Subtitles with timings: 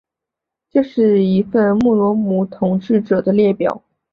[0.71, 3.83] 这是一份穆罗姆统治者的列表。